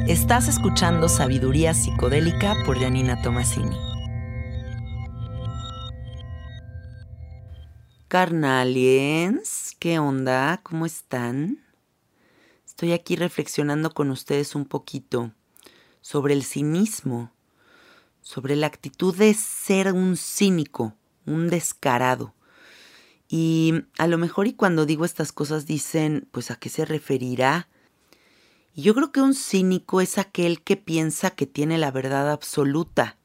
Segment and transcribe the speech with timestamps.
[0.07, 3.77] Estás escuchando Sabiduría Psicodélica por Janina Tomasini.
[8.09, 10.59] Carnaliens, ¿qué onda?
[10.63, 11.70] ¿Cómo están?
[12.71, 15.33] Estoy aquí reflexionando con ustedes un poquito
[15.99, 17.33] sobre el cinismo,
[18.21, 20.95] sobre la actitud de ser un cínico,
[21.25, 22.33] un descarado.
[23.27, 27.67] Y a lo mejor y cuando digo estas cosas dicen, pues a qué se referirá.
[28.73, 33.17] Y yo creo que un cínico es aquel que piensa que tiene la verdad absoluta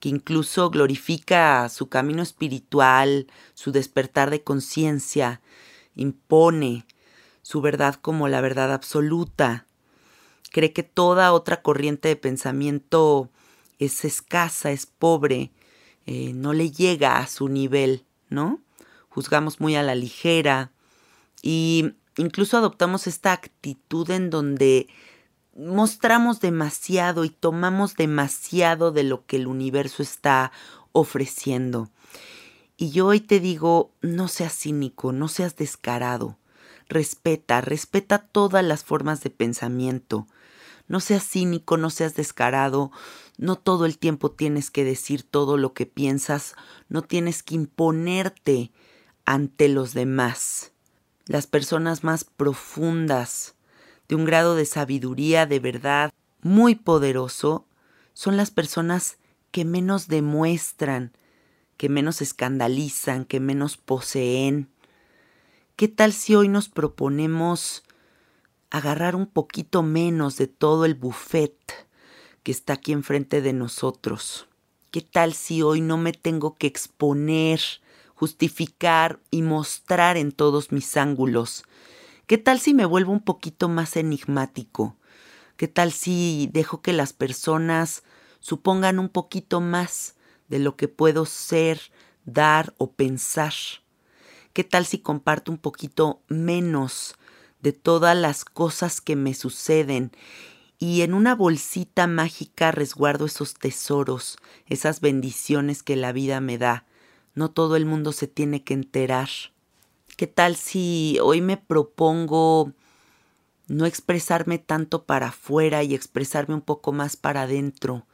[0.00, 5.40] que incluso glorifica su camino espiritual, su despertar de conciencia,
[5.94, 6.86] impone
[7.48, 9.64] su verdad como la verdad absoluta,
[10.52, 13.30] cree que toda otra corriente de pensamiento
[13.78, 15.50] es escasa, es pobre,
[16.04, 18.60] eh, no le llega a su nivel, ¿no?
[19.08, 20.72] Juzgamos muy a la ligera
[21.40, 24.86] y incluso adoptamos esta actitud en donde
[25.56, 30.52] mostramos demasiado y tomamos demasiado de lo que el universo está
[30.92, 31.88] ofreciendo.
[32.76, 36.37] Y yo hoy te digo, no seas cínico, no seas descarado.
[36.88, 40.26] Respeta, respeta todas las formas de pensamiento.
[40.88, 42.90] No seas cínico, no seas descarado.
[43.36, 46.54] No todo el tiempo tienes que decir todo lo que piensas.
[46.88, 48.72] No tienes que imponerte
[49.26, 50.72] ante los demás.
[51.26, 53.54] Las personas más profundas,
[54.08, 56.10] de un grado de sabiduría de verdad
[56.40, 57.66] muy poderoso,
[58.14, 59.18] son las personas
[59.50, 61.12] que menos demuestran,
[61.76, 64.70] que menos escandalizan, que menos poseen.
[65.78, 67.84] ¿Qué tal si hoy nos proponemos
[68.68, 71.56] agarrar un poquito menos de todo el buffet
[72.42, 74.48] que está aquí enfrente de nosotros?
[74.90, 77.60] ¿Qué tal si hoy no me tengo que exponer,
[78.16, 81.62] justificar y mostrar en todos mis ángulos?
[82.26, 84.96] ¿Qué tal si me vuelvo un poquito más enigmático?
[85.56, 88.02] ¿Qué tal si dejo que las personas
[88.40, 90.16] supongan un poquito más
[90.48, 91.80] de lo que puedo ser,
[92.24, 93.52] dar o pensar?
[94.58, 97.14] ¿Qué tal si comparto un poquito menos
[97.60, 100.10] de todas las cosas que me suceden
[100.80, 106.86] y en una bolsita mágica resguardo esos tesoros, esas bendiciones que la vida me da?
[107.36, 109.28] No todo el mundo se tiene que enterar.
[110.16, 112.72] ¿Qué tal si hoy me propongo
[113.68, 118.08] no expresarme tanto para afuera y expresarme un poco más para adentro?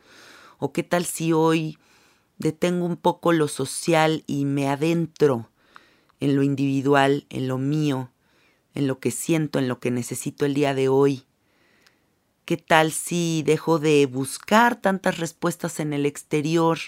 [0.59, 1.79] ¿O qué tal si hoy
[2.37, 5.49] detengo un poco lo social y me adentro
[6.21, 8.11] en lo individual, en lo mío,
[8.75, 11.25] en lo que siento, en lo que necesito el día de hoy?
[12.45, 16.79] ¿Qué tal si dejo de buscar tantas respuestas en el exterior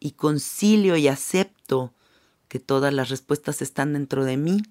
[0.00, 1.92] y concilio y acepto
[2.48, 4.62] que todas las respuestas están dentro de mí?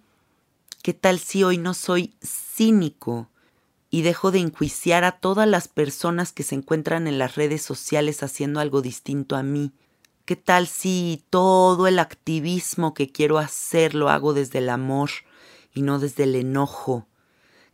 [0.84, 3.30] ¿Qué tal si hoy no soy cínico
[3.90, 8.22] y dejo de enjuiciar a todas las personas que se encuentran en las redes sociales
[8.22, 9.72] haciendo algo distinto a mí?
[10.26, 15.12] ¿Qué tal si todo el activismo que quiero hacer lo hago desde el amor
[15.72, 17.06] y no desde el enojo?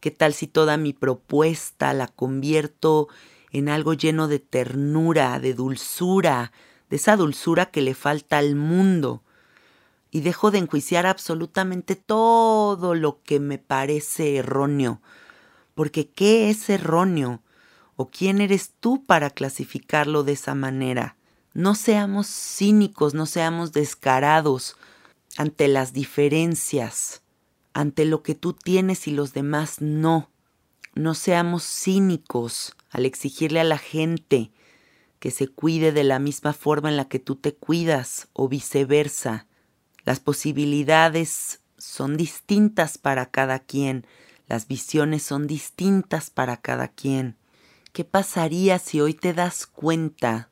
[0.02, 3.08] ¿Qué tal si toda mi propuesta la convierto
[3.52, 6.52] en algo lleno de ternura, de dulzura,
[6.90, 9.24] de esa dulzura que le falta al mundo?
[10.12, 15.00] Y dejo de enjuiciar absolutamente todo lo que me parece erróneo.
[15.74, 17.44] Porque ¿qué es erróneo?
[17.96, 21.16] ¿O quién eres tú para clasificarlo de esa manera?
[21.54, 24.78] No seamos cínicos, no seamos descarados
[25.36, 27.24] ante las diferencias,
[27.74, 30.30] ante lo que tú tienes y los demás no.
[30.96, 34.52] No seamos cínicos al exigirle a la gente
[35.20, 39.48] que se cuide de la misma forma en la que tú te cuidas o viceversa.
[40.06, 44.08] Las posibilidades son distintas para cada quien,
[44.48, 47.38] las visiones son distintas para cada quien.
[47.92, 50.51] ¿Qué pasaría si hoy te das cuenta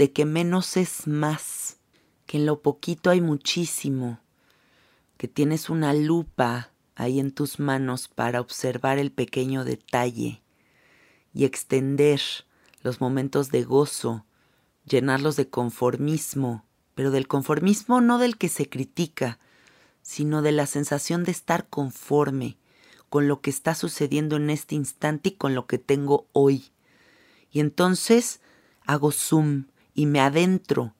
[0.00, 1.76] de que menos es más,
[2.24, 4.18] que en lo poquito hay muchísimo,
[5.18, 10.40] que tienes una lupa ahí en tus manos para observar el pequeño detalle
[11.34, 12.18] y extender
[12.82, 14.24] los momentos de gozo,
[14.86, 16.64] llenarlos de conformismo,
[16.94, 19.38] pero del conformismo no del que se critica,
[20.00, 22.56] sino de la sensación de estar conforme
[23.10, 26.70] con lo que está sucediendo en este instante y con lo que tengo hoy.
[27.52, 28.40] Y entonces
[28.86, 30.94] hago zoom y me adentro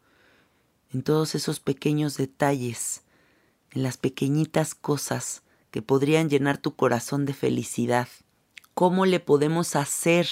[0.92, 3.02] en todos esos pequeños detalles,
[3.70, 8.08] en las pequeñitas cosas que podrían llenar tu corazón de felicidad.
[8.74, 10.28] ¿Cómo le podemos hacer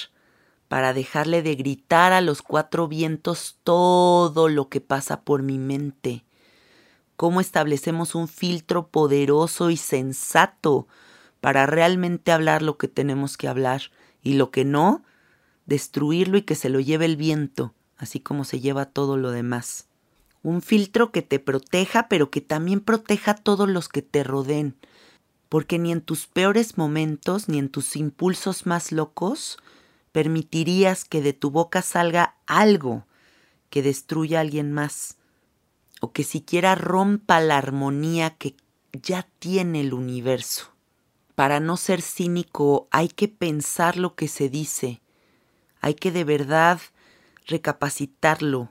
[0.69, 6.25] para dejarle de gritar a los cuatro vientos todo lo que pasa por mi mente?
[7.17, 10.87] ¿Cómo establecemos un filtro poderoso y sensato
[11.41, 13.83] para realmente hablar lo que tenemos que hablar
[14.23, 15.05] y lo que no,
[15.67, 17.75] destruirlo y que se lo lleve el viento?
[17.99, 19.87] Así como se lleva todo lo demás.
[20.43, 24.77] Un filtro que te proteja, pero que también proteja a todos los que te rodeen,
[25.49, 29.59] porque ni en tus peores momentos, ni en tus impulsos más locos,
[30.13, 33.05] permitirías que de tu boca salga algo
[33.71, 35.17] que destruya a alguien más,
[36.01, 38.55] o que siquiera rompa la armonía que
[38.93, 40.71] ya tiene el universo.
[41.35, 45.03] Para no ser cínico hay que pensar lo que se dice,
[45.81, 46.81] hay que de verdad
[47.49, 48.71] recapacitarlo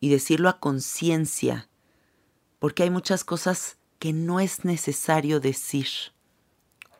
[0.00, 1.68] y decirlo a conciencia,
[2.58, 5.88] porque hay muchas cosas que no es necesario decir.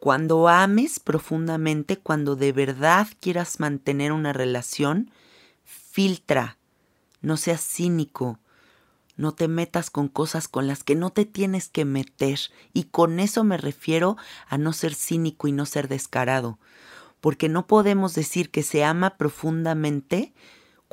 [0.00, 5.11] Cuando ames profundamente, cuando de verdad quieras mantener una relación,
[5.64, 6.59] filtra,
[7.23, 8.38] no seas cínico,
[9.16, 12.38] no te metas con cosas con las que no te tienes que meter.
[12.73, 14.16] Y con eso me refiero
[14.49, 16.59] a no ser cínico y no ser descarado.
[17.21, 20.35] Porque no podemos decir que se ama profundamente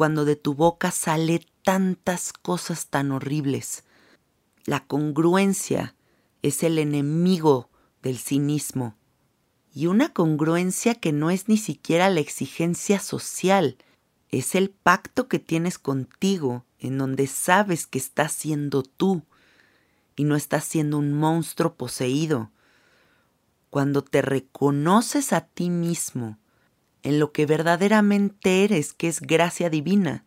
[0.02, 3.84] cuando de tu boca sale tantas cosas tan horribles.
[4.66, 5.94] La congruencia
[6.42, 7.70] es el enemigo
[8.02, 8.96] del cinismo.
[9.72, 13.78] Y una congruencia que no es ni siquiera la exigencia social,
[14.30, 19.22] es el pacto que tienes contigo, en donde sabes que estás siendo tú
[20.16, 22.50] y no estás siendo un monstruo poseído.
[23.70, 26.40] Cuando te reconoces a ti mismo
[27.04, 30.26] en lo que verdaderamente eres, que es gracia divina,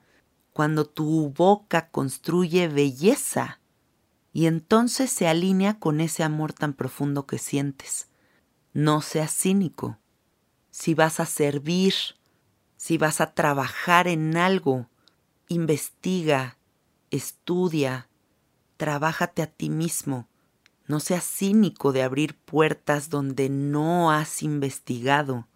[0.53, 3.61] cuando tu boca construye belleza
[4.33, 8.09] y entonces se alinea con ese amor tan profundo que sientes.
[8.73, 9.99] No seas cínico,
[10.71, 11.95] si vas a servir,
[12.77, 14.89] si vas a trabajar en algo,
[15.49, 16.59] investiga,
[17.13, 18.09] estudia,
[18.77, 20.29] trabájate a ti mismo.
[20.87, 25.47] No seas cínico de abrir puertas donde no has investigado.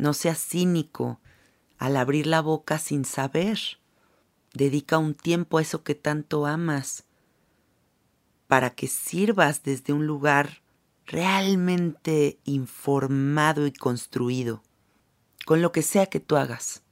[0.00, 1.20] No seas cínico
[1.76, 3.58] al abrir la boca sin saber.
[4.54, 7.04] Dedica un tiempo a eso que tanto amas
[8.46, 10.62] para que sirvas desde un lugar
[11.04, 14.62] realmente informado y construido,
[15.44, 16.82] con lo que sea que tú hagas.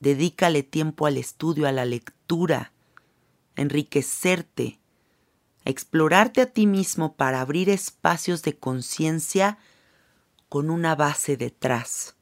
[0.00, 2.72] Dedícale tiempo al estudio, a la lectura,
[3.54, 4.80] a enriquecerte,
[5.66, 9.58] a explorarte a ti mismo para abrir espacios de conciencia
[10.48, 12.16] con una base detrás.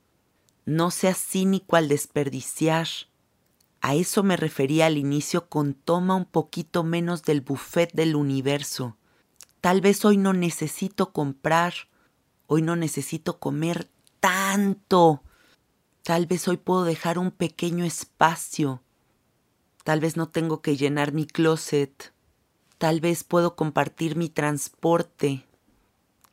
[0.65, 2.89] No seas cínico al desperdiciar.
[3.81, 8.97] A eso me refería al inicio con toma un poquito menos del buffet del universo.
[9.61, 11.75] Tal vez hoy no necesito comprar,
[12.47, 13.89] hoy no necesito comer
[14.21, 15.23] tanto.
[16.03, 18.83] Tal vez hoy puedo dejar un pequeño espacio.
[19.85, 22.13] Tal vez no tengo que llenar mi closet.
[22.79, 25.46] Tal vez puedo compartir mi transporte.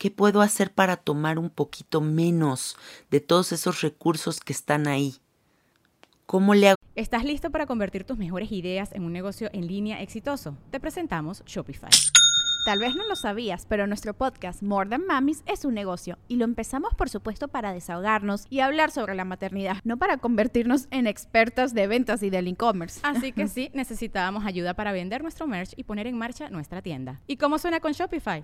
[0.03, 2.75] ¿Qué puedo hacer para tomar un poquito menos
[3.09, 5.15] de todos esos recursos que están ahí?
[6.25, 6.77] ¿Cómo le hago?
[6.95, 10.57] ¿Estás listo para convertir tus mejores ideas en un negocio en línea exitoso?
[10.71, 11.89] Te presentamos Shopify.
[12.65, 16.35] Tal vez no lo sabías, pero nuestro podcast More Than Mamis es un negocio y
[16.35, 21.07] lo empezamos por supuesto para desahogarnos y hablar sobre la maternidad, no para convertirnos en
[21.07, 22.99] expertas de ventas y del e-commerce.
[23.03, 27.21] Así que sí, necesitábamos ayuda para vender nuestro merch y poner en marcha nuestra tienda.
[27.25, 28.43] ¿Y cómo suena con Shopify?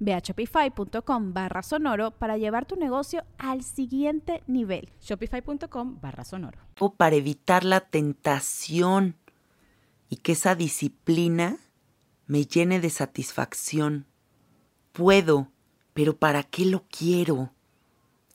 [0.00, 4.90] Ve a shopify.com barra sonoro para llevar tu negocio al siguiente nivel.
[5.00, 6.58] Shopify.com barra sonoro.
[6.78, 9.16] O para evitar la tentación
[10.08, 11.58] y que esa disciplina
[12.26, 14.06] me llene de satisfacción.
[14.92, 15.48] Puedo,
[15.94, 17.52] pero ¿para qué lo quiero?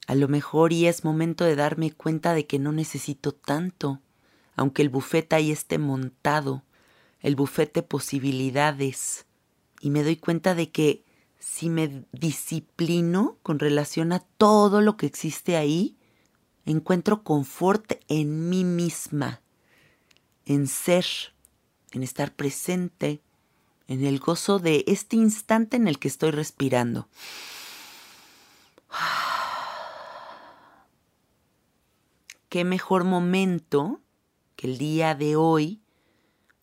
[0.07, 4.01] A lo mejor y es momento de darme cuenta de que no necesito tanto,
[4.55, 6.63] aunque el bufete ahí esté montado,
[7.21, 9.25] el bufete de posibilidades,
[9.79, 11.02] y me doy cuenta de que
[11.43, 15.97] si me disciplino con relación a todo lo que existe ahí,
[16.65, 19.41] encuentro confort en mí misma,
[20.45, 21.05] en ser,
[21.91, 23.21] en estar presente,
[23.87, 27.09] en el gozo de este instante en el que estoy respirando.
[32.47, 33.99] Qué mejor momento
[34.55, 35.81] que el día de hoy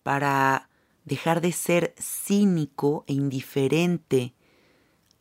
[0.01, 0.71] para
[1.05, 4.33] dejar de ser cínico e indiferente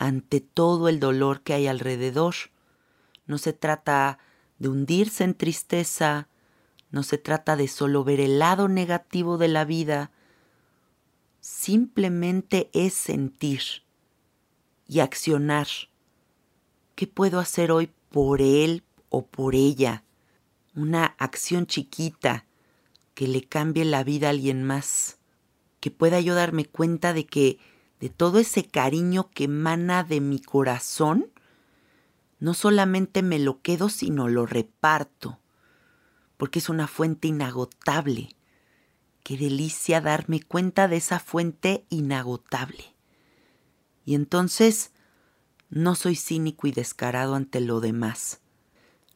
[0.01, 2.35] ante todo el dolor que hay alrededor.
[3.27, 4.19] No se trata
[4.59, 6.27] de hundirse en tristeza,
[6.91, 10.11] no se trata de solo ver el lado negativo de la vida,
[11.41, 13.61] simplemente es sentir
[14.89, 15.69] y accionar.
[16.95, 20.03] ¿Qué puedo hacer hoy por él o por ella?
[20.75, 22.47] Una acción chiquita
[23.13, 25.19] que le cambie la vida a alguien más,
[25.79, 27.59] que pueda yo darme cuenta de que
[28.01, 31.31] de todo ese cariño que emana de mi corazón,
[32.39, 35.39] no solamente me lo quedo, sino lo reparto,
[36.39, 38.31] porque es una fuente inagotable.
[39.23, 42.95] Qué delicia darme cuenta de esa fuente inagotable.
[44.07, 44.93] Y entonces
[45.69, 48.41] no soy cínico y descarado ante lo demás.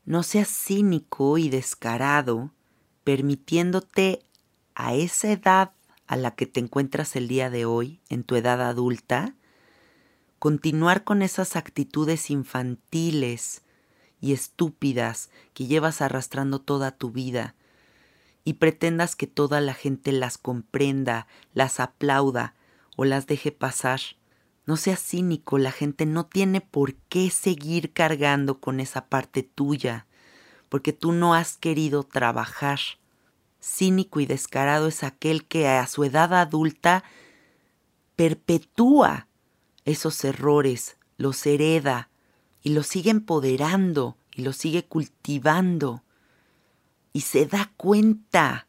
[0.04, 2.52] No seas cínico y descarado
[3.02, 4.26] permitiéndote
[4.74, 5.72] a esa edad
[6.06, 9.34] a la que te encuentras el día de hoy, en tu edad adulta,
[10.38, 13.62] continuar con esas actitudes infantiles
[14.20, 17.54] y estúpidas que llevas arrastrando toda tu vida
[18.44, 22.54] y pretendas que toda la gente las comprenda, las aplauda
[22.96, 24.00] o las deje pasar.
[24.66, 30.06] No seas cínico, la gente no tiene por qué seguir cargando con esa parte tuya,
[30.68, 32.80] porque tú no has querido trabajar
[33.64, 37.02] Cínico y descarado es aquel que a su edad adulta
[38.14, 39.26] perpetúa
[39.84, 42.10] esos errores, los hereda
[42.62, 46.02] y los sigue empoderando y los sigue cultivando
[47.12, 48.66] y se da cuenta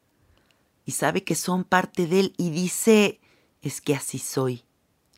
[0.85, 3.19] y sabe que son parte de él y dice,
[3.61, 4.63] es que así soy,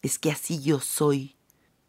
[0.01, 1.35] es que así yo soy.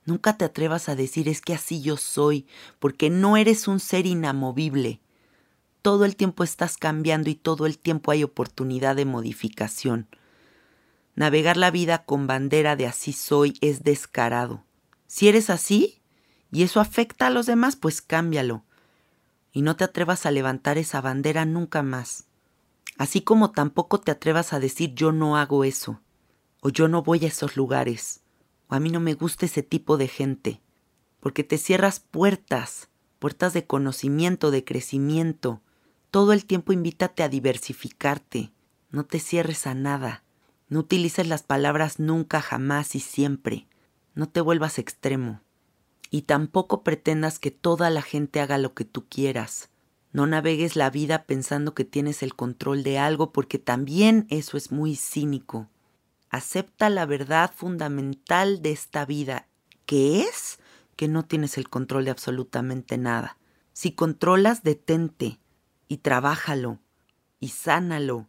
[0.04, 2.46] Nunca te atrevas a decir es que así yo soy,
[2.78, 5.00] porque no eres un ser inamovible.
[5.88, 10.06] Todo el tiempo estás cambiando y todo el tiempo hay oportunidad de modificación.
[11.14, 14.64] Navegar la vida con bandera de así soy es descarado.
[15.06, 16.02] Si eres así
[16.52, 18.66] y eso afecta a los demás, pues cámbialo.
[19.50, 22.26] Y no te atrevas a levantar esa bandera nunca más.
[22.98, 26.02] Así como tampoco te atrevas a decir yo no hago eso,
[26.60, 28.20] o yo no voy a esos lugares,
[28.68, 30.60] o a mí no me gusta ese tipo de gente,
[31.18, 35.62] porque te cierras puertas, puertas de conocimiento, de crecimiento.
[36.10, 38.50] Todo el tiempo invítate a diversificarte,
[38.90, 40.24] no te cierres a nada,
[40.70, 43.66] no utilices las palabras nunca, jamás y siempre,
[44.14, 45.42] no te vuelvas extremo.
[46.10, 49.68] Y tampoco pretendas que toda la gente haga lo que tú quieras,
[50.10, 54.72] no navegues la vida pensando que tienes el control de algo porque también eso es
[54.72, 55.68] muy cínico.
[56.30, 59.46] Acepta la verdad fundamental de esta vida,
[59.84, 60.58] que es
[60.96, 63.36] que no tienes el control de absolutamente nada.
[63.74, 65.38] Si controlas, detente
[65.88, 66.78] y trabájalo
[67.40, 68.28] y sánalo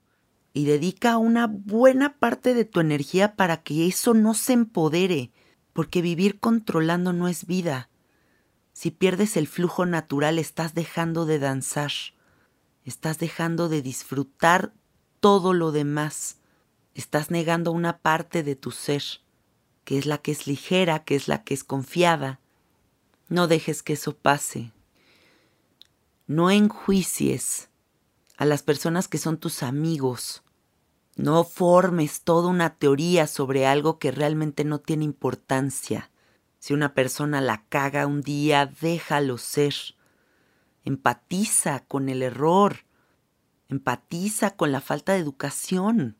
[0.53, 5.31] y dedica una buena parte de tu energía para que eso no se empodere,
[5.73, 7.89] porque vivir controlando no es vida.
[8.73, 11.91] Si pierdes el flujo natural, estás dejando de danzar,
[12.83, 14.73] estás dejando de disfrutar
[15.19, 16.37] todo lo demás,
[16.95, 19.03] estás negando una parte de tu ser,
[19.83, 22.39] que es la que es ligera, que es la que es confiada.
[23.27, 24.71] No dejes que eso pase.
[26.29, 27.69] No enjuicies
[28.37, 30.43] a las personas que son tus amigos.
[31.15, 36.11] No formes toda una teoría sobre algo que realmente no tiene importancia.
[36.59, 39.73] Si una persona la caga un día, déjalo ser.
[40.85, 42.85] Empatiza con el error.
[43.67, 46.15] Empatiza con la falta de educación.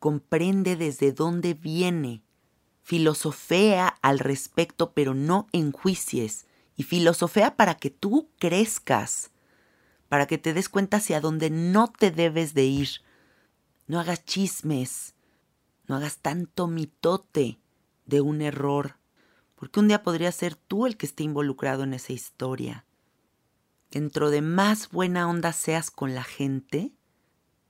[0.00, 2.24] Comprende desde dónde viene.
[2.82, 6.46] Filosofea al respecto, pero no enjuicies.
[6.76, 9.30] Y filosofea para que tú crezcas.
[10.08, 12.88] Para que te des cuenta hacia dónde no te debes de ir.
[13.86, 15.14] No hagas chismes.
[15.86, 17.60] No hagas tanto mitote
[18.06, 18.96] de un error
[19.64, 22.84] porque un día podría ser tú el que esté involucrado en esa historia.
[23.90, 26.92] Dentro de más buena onda seas con la gente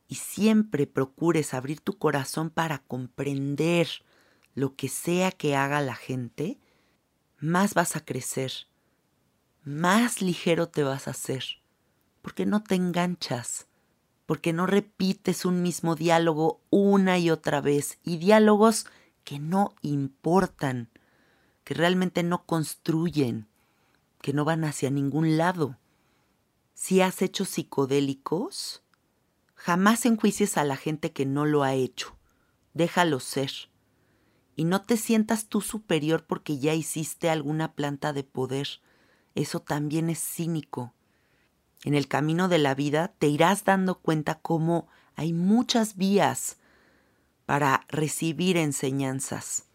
[0.08, 3.88] y siempre procures abrir tu corazón para comprender
[4.54, 6.58] lo que sea que haga la gente,
[7.38, 8.52] más vas a crecer,
[9.64, 11.44] más ligero te vas a hacer,
[12.22, 13.66] porque no te enganchas,
[14.26, 18.86] porque no repites un mismo diálogo una y otra vez y diálogos
[19.24, 20.90] que no importan
[21.64, 23.48] que realmente no construyen,
[24.20, 25.78] que no van hacia ningún lado.
[26.74, 28.82] Si has hecho psicodélicos,
[29.54, 32.16] jamás enjuicies a la gente que no lo ha hecho.
[32.74, 33.50] Déjalo ser.
[34.56, 38.68] Y no te sientas tú superior porque ya hiciste alguna planta de poder.
[39.34, 40.94] Eso también es cínico.
[41.84, 46.58] En el camino de la vida te irás dando cuenta cómo hay muchas vías
[47.46, 49.66] para recibir enseñanzas.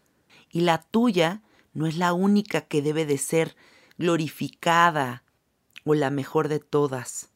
[0.50, 1.42] Y la tuya
[1.72, 3.56] no es la única que debe de ser
[3.96, 5.24] glorificada
[5.84, 7.30] o la mejor de todas.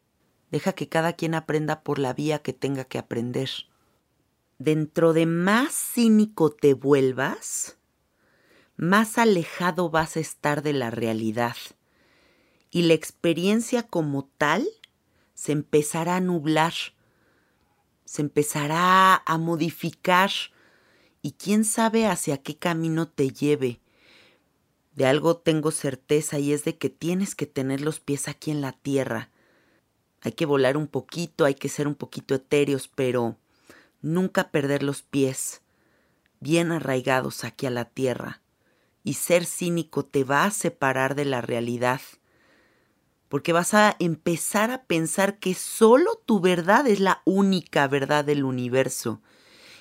[0.51, 3.51] Deja que cada quien aprenda por la vía que tenga que aprender.
[4.59, 7.77] Dentro de más cínico te vuelvas,
[8.77, 11.57] más alejado vas a estar de la realidad.
[12.75, 14.67] Y la experiencia como tal
[15.33, 16.75] se empezará a nublar,
[18.05, 20.31] se empezará a modificar
[21.23, 23.81] y quién sabe hacia qué camino te lleve
[24.95, 28.61] de algo tengo certeza y es de que tienes que tener los pies aquí en
[28.61, 29.31] la tierra.
[30.21, 33.37] Hay que volar un poquito, hay que ser un poquito etéreos, pero
[34.03, 35.63] nunca perder los pies
[36.41, 38.41] bien arraigados aquí a la tierra.
[39.03, 42.01] Y ser cínico te va a separar de la realidad,
[43.29, 48.45] porque vas a empezar a pensar que solo tu verdad es la única verdad del
[48.45, 49.21] universo.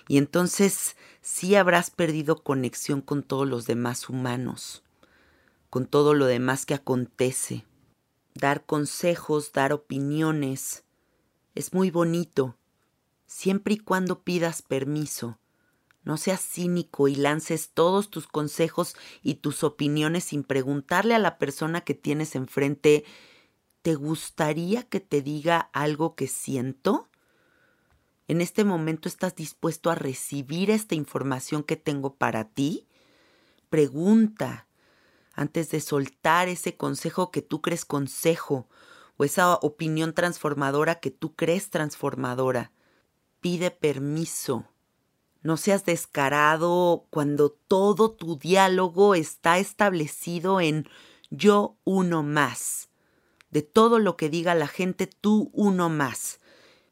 [0.08, 4.84] Y entonces sí habrás perdido conexión con todos los demás humanos
[5.74, 7.66] con todo lo demás que acontece.
[8.36, 10.84] Dar consejos, dar opiniones,
[11.56, 12.58] es muy bonito,
[13.26, 15.40] siempre y cuando pidas permiso.
[16.04, 21.40] No seas cínico y lances todos tus consejos y tus opiniones sin preguntarle a la
[21.40, 23.04] persona que tienes enfrente,
[23.84, 27.10] ¿te gustaría que te diga algo que siento?
[28.30, 32.88] ¿En este momento estás dispuesto a recibir esta información que tengo para ti?
[33.70, 34.68] Pregunta,
[35.34, 38.70] antes de soltar ese consejo que tú crees consejo
[39.18, 42.72] o esa opinión transformadora que tú crees transformadora.
[43.42, 44.66] Pide permiso.
[45.42, 50.88] No seas descarado cuando todo tu diálogo está establecido en
[51.30, 52.88] yo uno más.
[53.54, 56.40] De todo lo que diga la gente, tú uno más.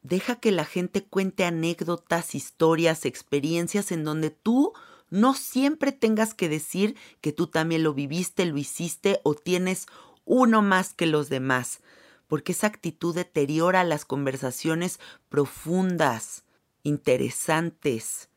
[0.04, 4.74] Deja que la gente cuente anécdotas, historias, experiencias en donde tú
[5.10, 9.88] no siempre tengas que decir que tú también lo viviste, lo hiciste o tienes
[10.24, 11.80] uno más que los demás,
[12.28, 16.44] porque esa actitud deteriora las conversaciones profundas,
[16.84, 18.30] interesantes,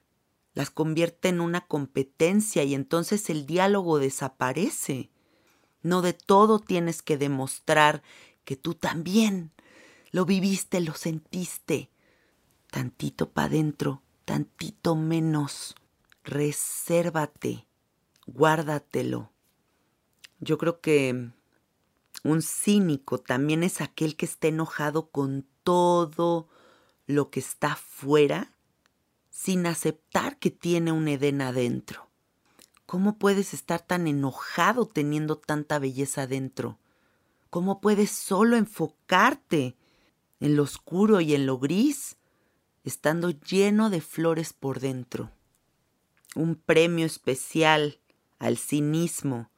[0.55, 5.11] las convierte en una competencia y entonces el diálogo desaparece.
[5.85, 8.03] No de todo tienes que demostrar
[8.45, 9.53] que tú también
[10.13, 11.91] lo viviste, lo sentiste.
[12.71, 15.75] Tantito para adentro, tantito menos.
[16.25, 17.67] Resérvate,
[18.27, 19.31] guárdatelo.
[20.41, 21.31] Yo creo que
[22.23, 26.49] un cínico también es aquel que está enojado con todo
[27.07, 28.57] lo que está fuera
[29.29, 32.09] sin aceptar que tiene un Edén adentro.
[32.87, 36.79] ¿Cómo puedes estar tan enojado teniendo tanta belleza adentro?
[37.51, 39.77] ¿Cómo puedes solo enfocarte
[40.41, 42.17] en lo oscuro y en lo gris,
[42.85, 45.31] estando lleno de flores por dentro?
[46.35, 48.01] Un premio especial
[48.39, 49.51] al cinismo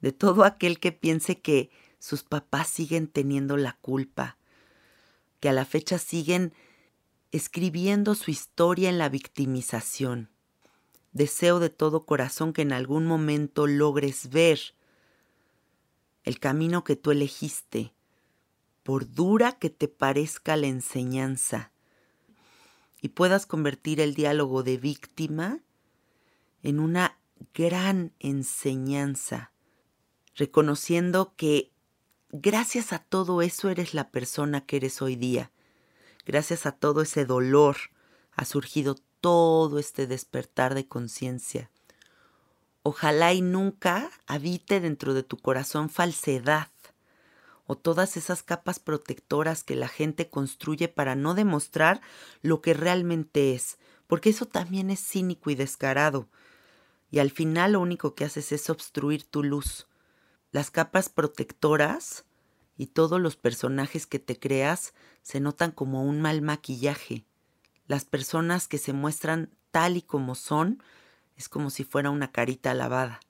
[0.00, 4.36] de todo aquel que piense que sus papás siguen teniendo la culpa,
[5.40, 6.52] que a la fecha siguen
[7.32, 10.30] escribiendo su historia en la victimización.
[11.18, 14.60] Deseo de todo corazón que en algún momento logres ver
[16.22, 17.92] el camino que tú elegiste,
[18.84, 21.72] por dura que te parezca la enseñanza,
[23.00, 25.58] y puedas convertir el diálogo de víctima
[26.62, 27.18] en una
[27.52, 29.50] gran enseñanza,
[30.36, 31.72] reconociendo que
[32.30, 35.50] gracias a todo eso eres la persona que eres hoy día.
[36.24, 37.76] Gracias a todo ese dolor
[38.30, 41.70] ha surgido todo este despertar de conciencia.
[42.82, 46.68] Ojalá y nunca habite dentro de tu corazón falsedad
[47.66, 52.00] o todas esas capas protectoras que la gente construye para no demostrar
[52.40, 56.28] lo que realmente es, porque eso también es cínico y descarado.
[57.10, 59.86] Y al final lo único que haces es obstruir tu luz.
[60.50, 62.24] Las capas protectoras
[62.78, 67.27] y todos los personajes que te creas se notan como un mal maquillaje.
[67.88, 70.82] Las personas que se muestran tal y como son
[71.36, 73.20] es como si fuera una carita lavada.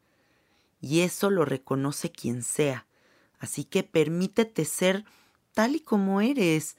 [0.81, 2.87] Y eso lo reconoce quien sea.
[3.39, 5.05] Así que permítete ser
[5.53, 6.77] tal y como eres,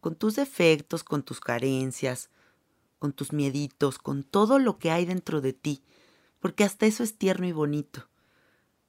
[0.00, 2.28] con tus defectos, con tus carencias,
[2.98, 5.82] con tus mieditos, con todo lo que hay dentro de ti,
[6.38, 8.08] porque hasta eso es tierno y bonito.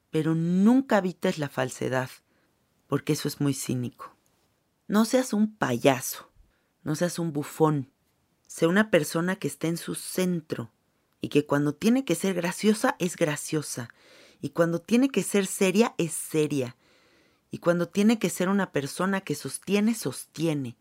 [0.10, 2.10] Pero nunca habites la falsedad
[2.88, 4.15] porque eso es muy cínico.
[4.88, 6.29] No seas un payaso,
[6.84, 7.92] no seas un bufón,
[8.54, 10.70] sé una persona que esté en su centro
[11.22, 13.89] y que cuando tiene que ser graciosa es graciosa
[14.42, 16.76] y cuando tiene que ser seria es seria
[17.50, 20.78] y cuando tiene que ser una persona que sostiene, sostiene.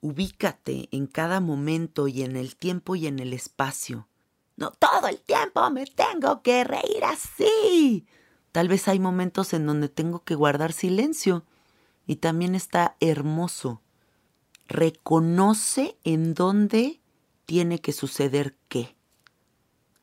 [0.00, 4.08] Ubícate en cada momento y en el tiempo y en el espacio.
[4.56, 8.06] No todo el tiempo me tengo que reír así.
[8.52, 11.44] Tal vez hay momentos en donde tengo que guardar silencio
[12.06, 13.82] y también está hermoso.
[14.66, 17.01] Reconoce en dónde
[17.46, 18.94] tiene que suceder qué.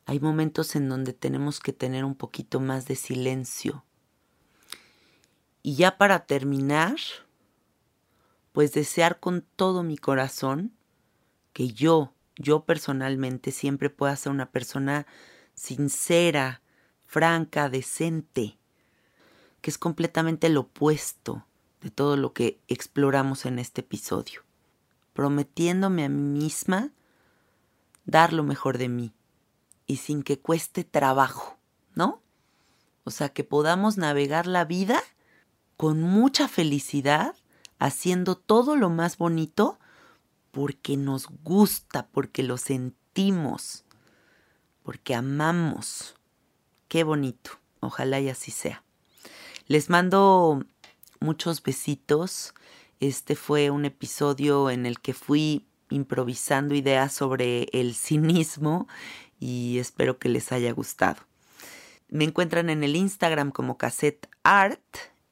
[0.06, 3.84] Hay momentos en donde tenemos que tener un poquito más de silencio.
[5.62, 6.96] Y ya para terminar,
[8.52, 10.72] pues desear con todo mi corazón
[11.52, 15.06] que yo, yo personalmente siempre pueda ser una persona
[15.54, 16.62] sincera,
[17.06, 18.58] franca, decente,
[19.60, 21.44] que es completamente lo opuesto
[21.82, 24.42] de todo lo que exploramos en este episodio,
[25.12, 26.90] prometiéndome a mí misma
[28.10, 29.12] dar lo mejor de mí
[29.86, 31.58] y sin que cueste trabajo,
[31.94, 32.22] ¿no?
[33.04, 35.02] O sea, que podamos navegar la vida
[35.76, 37.34] con mucha felicidad,
[37.78, 39.78] haciendo todo lo más bonito
[40.50, 43.84] porque nos gusta, porque lo sentimos,
[44.82, 46.14] porque amamos.
[46.88, 47.52] Qué bonito.
[47.80, 48.84] Ojalá y así sea.
[49.66, 50.64] Les mando
[51.20, 52.52] muchos besitos.
[52.98, 58.88] Este fue un episodio en el que fui improvisando ideas sobre el cinismo
[59.38, 61.22] y espero que les haya gustado.
[62.08, 64.82] Me encuentran en el Instagram como Cassette Art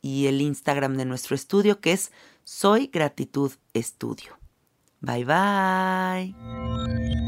[0.01, 2.12] y el Instagram de nuestro estudio que es
[2.44, 4.38] Soy Gratitud Estudio.
[5.01, 7.28] Bye bye.